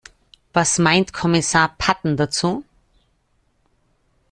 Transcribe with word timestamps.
Was 0.51 0.79
meint 0.79 1.13
Kommissar 1.13 1.75
Patten 1.77 2.17
dazu? 2.17 2.65